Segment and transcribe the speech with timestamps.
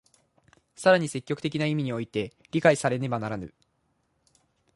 [0.75, 3.53] 更に積極的な意味において理解されねばならぬ。